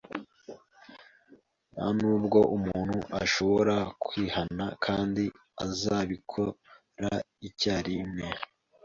Ntanubwo 1.73 2.39
umuntu 2.57 2.97
ashobora 3.23 3.75
kwihana 4.03 4.65
kandi 4.85 5.23
azabikora 5.65 7.07
icyarimwe 7.47 8.27